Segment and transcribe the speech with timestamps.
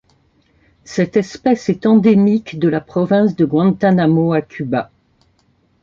[0.83, 4.89] Cette espèce est endémique de la province de Guantanamo à Cuba.